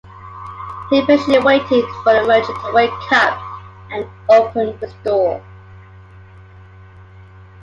He 0.89 1.05
patiently 1.05 1.37
waited 1.43 1.85
for 2.03 2.13
the 2.15 2.23
merchant 2.25 2.57
to 2.61 2.71
wake 2.73 2.91
up 3.11 3.39
and 3.91 4.09
open 4.31 4.75
the 4.79 4.87
store. 4.89 5.43